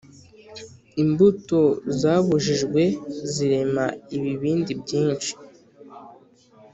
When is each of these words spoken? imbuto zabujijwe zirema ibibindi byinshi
imbuto 1.03 1.59
zabujijwe 1.99 2.83
zirema 3.33 3.85
ibibindi 4.17 4.71
byinshi 4.81 5.31